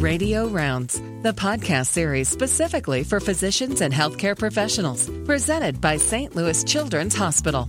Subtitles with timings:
[0.00, 6.36] Radio Rounds, the podcast series specifically for physicians and healthcare professionals, presented by St.
[6.36, 7.66] Louis Children's Hospital.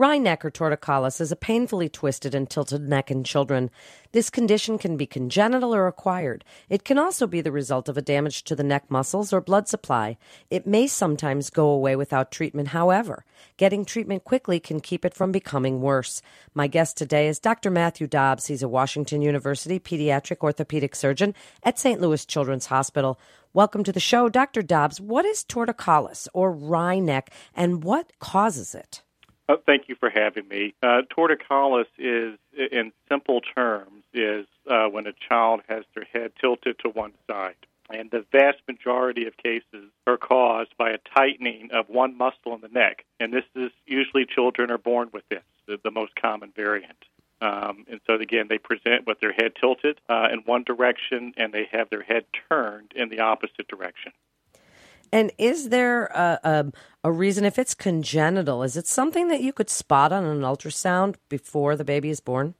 [0.00, 3.70] Or torticollis is a painfully twisted and tilted neck in children.
[4.12, 6.42] This condition can be congenital or acquired.
[6.70, 9.68] It can also be the result of a damage to the neck muscles or blood
[9.68, 10.16] supply.
[10.48, 13.26] It may sometimes go away without treatment, however.
[13.58, 16.22] Getting treatment quickly can keep it from becoming worse.
[16.54, 17.70] My guest today is Dr.
[17.70, 18.46] Matthew Dobbs.
[18.46, 22.00] He's a Washington University pediatric orthopedic surgeon at St.
[22.00, 23.20] Louis Children's Hospital.
[23.52, 24.62] Welcome to the show, Dr.
[24.62, 24.98] Dobbs.
[24.98, 29.02] What is torticollis or wry neck and what causes it?
[29.50, 30.74] Oh, thank you for having me.
[30.80, 36.78] Uh, torticollis is, in simple terms, is uh, when a child has their head tilted
[36.78, 37.56] to one side.
[37.92, 42.60] And the vast majority of cases are caused by a tightening of one muscle in
[42.60, 43.04] the neck.
[43.18, 47.04] And this is usually children are born with this, the, the most common variant.
[47.40, 51.52] Um, and so, again, they present with their head tilted uh, in one direction and
[51.52, 54.12] they have their head turned in the opposite direction.
[55.12, 56.72] And is there a, a,
[57.04, 61.16] a, reason, if it's congenital, is it something that you could spot on an ultrasound
[61.28, 62.54] before the baby is born?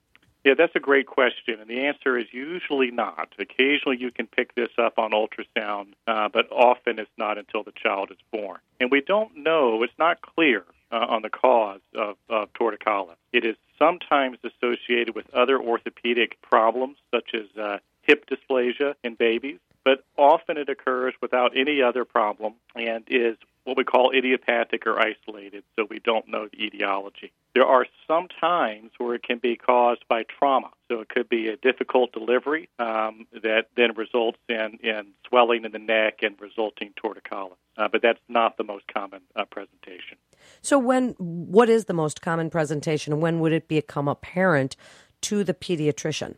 [0.45, 1.61] Yeah, that's a great question.
[1.61, 3.34] And the answer is usually not.
[3.39, 7.73] Occasionally you can pick this up on ultrasound, uh, but often it's not until the
[7.73, 8.59] child is born.
[8.81, 13.17] And we don't know, it's not clear uh, on the cause of, of torticollis.
[13.33, 19.59] It is sometimes associated with other orthopedic problems, such as uh, hip dysplasia in babies
[19.84, 24.98] but often it occurs without any other problem and is what we call idiopathic or
[24.98, 27.33] isolated, so we don't know the etiology.
[27.55, 30.70] There are some times where it can be caused by trauma.
[30.89, 35.72] So it could be a difficult delivery um, that then results in, in swelling in
[35.72, 37.56] the neck and resulting torticollis.
[37.77, 40.19] Uh, but that's not the most common uh, presentation.
[40.62, 43.12] So when what is the most common presentation?
[43.12, 44.75] And when would it become apparent
[45.22, 46.37] to the pediatrician?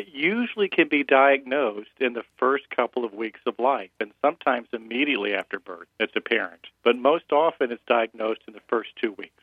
[0.00, 4.68] It usually can be diagnosed in the first couple of weeks of life, and sometimes
[4.72, 6.68] immediately after birth, it's apparent.
[6.82, 9.42] But most often, it's diagnosed in the first two weeks.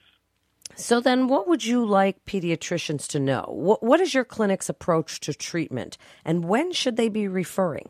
[0.74, 3.46] So, then what would you like pediatricians to know?
[3.50, 7.90] What, what is your clinic's approach to treatment, and when should they be referring?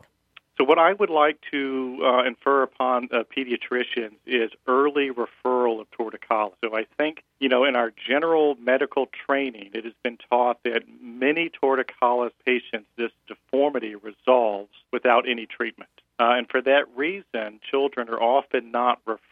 [0.58, 5.86] So, what I would like to uh, infer upon uh, pediatricians is early referral of
[5.92, 6.54] torticollis.
[6.64, 10.82] So, I think, you know, in our general medical training, it has been taught that
[11.00, 15.90] many torticollis patients, this deformity resolves without any treatment.
[16.18, 19.22] Uh, and for that reason, children are often not referred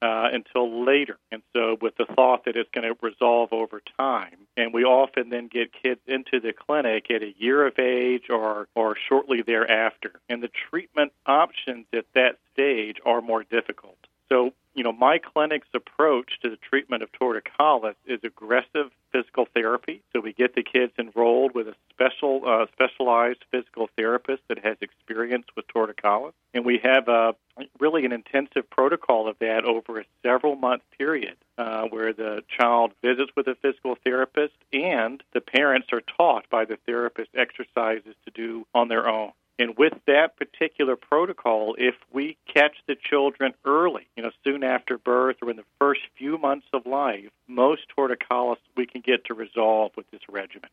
[0.00, 1.18] uh, until later.
[1.30, 5.30] And so, with the thought that it's going to resolve over time, and we often
[5.30, 10.12] then get kids into the clinic at a year of age or or shortly thereafter,
[10.28, 13.98] and the treatment options at that stage are more difficult.
[14.28, 20.02] So, you know, my clinic's approach to the treatment of torticollis is aggressive physical therapy.
[20.12, 24.78] So we get the kids enrolled with a special, uh, specialized physical therapist that has
[24.80, 27.34] experience with torticollis, and we have a
[27.78, 32.92] really an intensive protocol of that over a several month period, uh, where the child
[33.02, 38.30] visits with a physical therapist and the parents are taught by the therapist exercises to
[38.34, 39.32] do on their own.
[39.62, 44.98] And with that particular protocol, if we catch the children early, you know, soon after
[44.98, 49.34] birth or in the first few months of life, most torticollis we can get to
[49.34, 50.68] resolve with this regimen.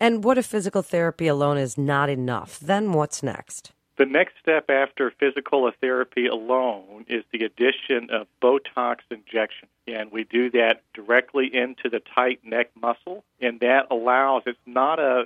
[0.00, 2.58] And what if physical therapy alone is not enough?
[2.58, 3.72] Then what's next?
[3.98, 9.68] The next step after physical therapy alone is the addition of Botox injection.
[9.86, 13.22] And we do that directly into the tight neck muscle.
[13.38, 15.24] And that allows, it's not a,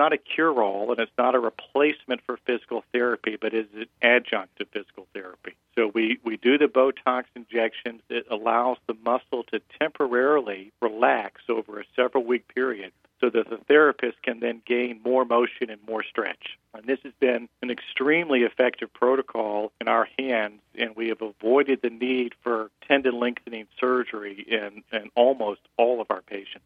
[0.00, 3.84] not a cure all and it's not a replacement for physical therapy, but is an
[4.00, 5.54] adjunct to physical therapy.
[5.76, 8.00] So we, we do the Botox injections.
[8.08, 13.58] It allows the muscle to temporarily relax over a several week period so that the
[13.68, 16.56] therapist can then gain more motion and more stretch.
[16.72, 21.82] And this has been an extremely effective protocol in our hands, and we have avoided
[21.82, 26.64] the need for tendon lengthening surgery in, in almost all of our patients.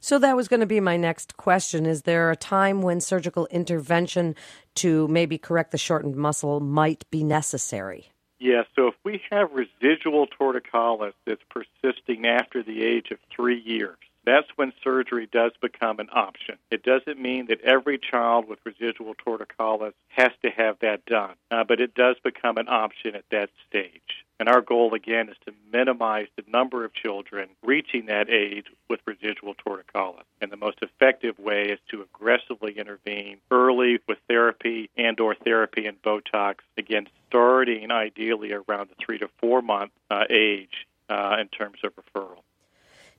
[0.00, 1.86] So that was going to be my next question.
[1.86, 4.34] Is there a time when surgical intervention
[4.76, 8.10] to maybe correct the shortened muscle might be necessary?
[8.38, 13.96] Yes, so if we have residual torticollis that's persisting after the age of three years,
[14.26, 16.56] that's when surgery does become an option.
[16.70, 21.64] It doesn't mean that every child with residual torticollis has to have that done, uh,
[21.64, 24.23] but it does become an option at that stage.
[24.40, 29.00] And our goal, again, is to minimize the number of children reaching that age with
[29.06, 30.24] residual torticollis.
[30.40, 35.86] And the most effective way is to aggressively intervene early with therapy and or therapy
[35.86, 41.48] and Botox, again, starting ideally around the three to four month uh, age uh, in
[41.48, 42.43] terms of referral.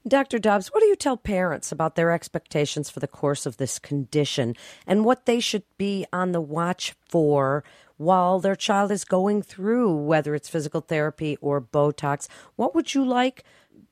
[0.07, 0.37] Dr.
[0.37, 4.53] Dobbs, what do you tell parents about their expectations for the course of this condition
[4.85, 7.63] and what they should be on the watch for
[7.97, 12.27] while their child is going through, whether it's physical therapy or Botox?
[12.55, 13.45] What would you like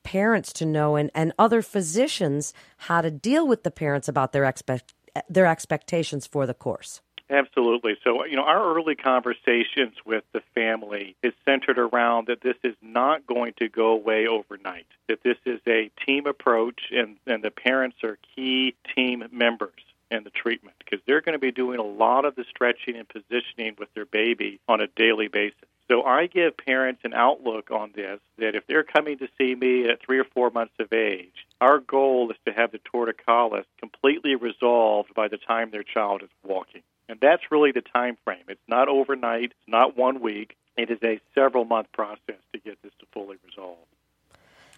[0.04, 4.44] parents to know and, and other physicians how to deal with the parents about their
[4.44, 4.94] expect,
[5.28, 7.00] their expectations for the course?
[7.30, 7.96] Absolutely.
[8.04, 12.74] So, you know, our early conversations with the family is centered around that this is
[12.82, 17.50] not going to go away overnight, that this is a team approach, and, and the
[17.50, 19.80] parents are key team members
[20.10, 23.08] in the treatment because they're going to be doing a lot of the stretching and
[23.08, 25.56] positioning with their baby on a daily basis.
[25.90, 29.88] So I give parents an outlook on this that if they're coming to see me
[29.88, 34.34] at three or four months of age, our goal is to have the torticollis completely
[34.34, 36.82] resolved by the time their child is walking.
[37.08, 38.44] And that's really the time frame.
[38.48, 40.56] It's not overnight, it's not one week.
[40.76, 43.78] It is a several month process to get this to fully resolve.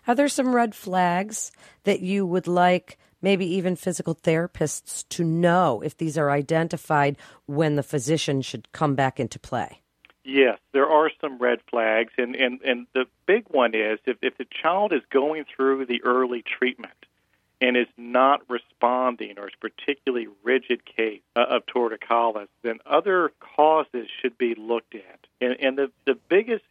[0.06, 1.50] Are there some red flags
[1.84, 7.76] that you would like maybe even physical therapists to know if these are identified when
[7.76, 9.81] the physician should come back into play?
[10.23, 14.37] Yes, there are some red flags, and, and, and the big one is if, if
[14.37, 17.06] the child is going through the early treatment
[17.61, 24.08] and is not responding or is particularly rigid case uh, of torticollis, then other causes
[24.20, 25.20] should be looked at.
[25.41, 26.64] And, and the, the biggest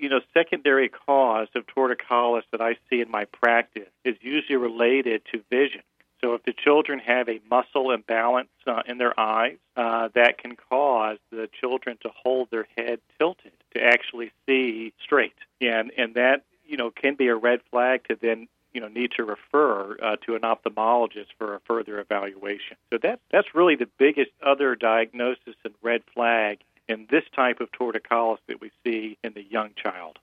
[0.00, 5.22] you know, secondary cause of torticollis that I see in my practice is usually related
[5.32, 5.82] to vision.
[6.22, 10.56] So if the children have a muscle imbalance uh, in their eyes, uh, that can
[10.56, 16.44] cause the children to hold their head tilted to actually see straight, and and that
[16.66, 20.16] you know can be a red flag to then you know need to refer uh,
[20.26, 22.76] to an ophthalmologist for a further evaluation.
[22.92, 27.70] So that that's really the biggest other diagnosis and red flag in this type of
[27.72, 30.18] torticollis that we see in the young child.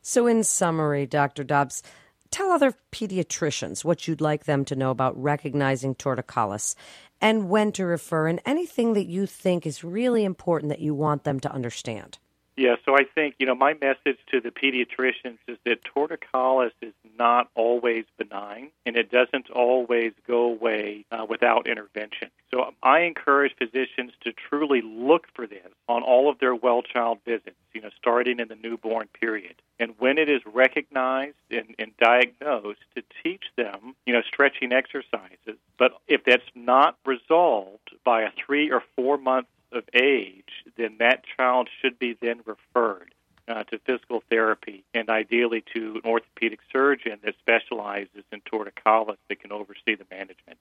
[0.00, 1.42] So, in summary, Dr.
[1.42, 1.82] Dobbs,
[2.30, 6.76] tell other pediatricians what you'd like them to know about recognizing torticollis
[7.20, 11.24] and when to refer, and anything that you think is really important that you want
[11.24, 12.18] them to understand.
[12.56, 16.94] Yeah, so I think, you know, my message to the pediatricians is that torticollis is
[17.18, 22.30] not always benign and it doesn't always go away uh, without intervention.
[22.52, 27.18] So I encourage physicians to truly look for this on all of their well child
[27.24, 29.54] visits, you know, starting in the newborn period.
[29.78, 35.58] And when it is recognized and, and diagnosed, to teach them, you know, stretching exercises.
[35.78, 41.24] But if that's not resolved by a three or four month of age, then that
[41.36, 43.12] child should be then referred
[43.48, 49.40] uh, to physical therapy and ideally to an orthopedic surgeon that specializes in torticollis that
[49.40, 50.58] can oversee the management.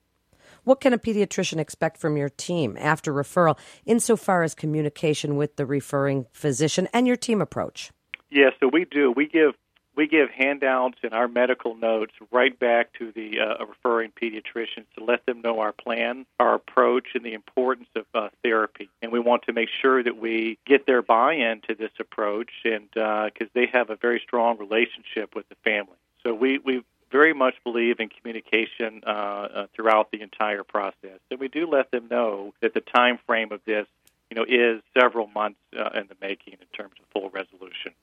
[0.63, 5.65] What can a pediatrician expect from your team after referral insofar as communication with the
[5.65, 7.91] referring physician and your team approach?
[8.29, 9.11] Yes, yeah, so we do.
[9.11, 9.53] We give
[9.95, 15.03] we give handouts and our medical notes right back to the uh, referring pediatricians to
[15.03, 18.89] let them know our plan, our approach, and the importance of uh, therapy.
[19.01, 22.89] And we want to make sure that we get their buy-in to this approach, and
[22.91, 25.97] because uh, they have a very strong relationship with the family.
[26.23, 31.39] So we we very much believe in communication uh, uh, throughout the entire process, and
[31.39, 33.87] we do let them know that the time frame of this,
[34.29, 37.93] you know, is several months uh, in the making in terms of full resolution.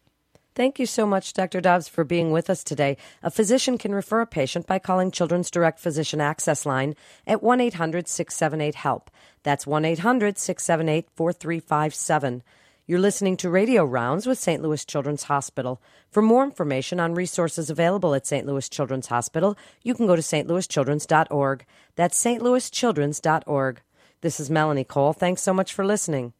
[0.54, 1.62] Thank you so much, Dr.
[1.62, 2.98] Dobbs, for being with us today.
[3.22, 6.94] A physician can refer a patient by calling Children's Direct Physician Access Line
[7.26, 9.10] at 1 800 678 HELP.
[9.42, 12.42] That's 1 800 678 4357.
[12.86, 14.60] You're listening to Radio Rounds with St.
[14.60, 15.80] Louis Children's Hospital.
[16.10, 18.46] For more information on resources available at St.
[18.46, 21.64] Louis Children's Hospital, you can go to stlouischildrens.org.
[21.96, 23.80] That's stlouischildrens.org.
[24.20, 25.12] This is Melanie Cole.
[25.12, 26.30] Thanks so much for listening.